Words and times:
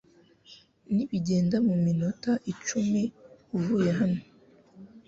Nibigenda 0.93 1.55
muminota 1.67 2.31
icumi 2.51 3.01
uvuye 3.57 3.91
hano. 3.99 4.21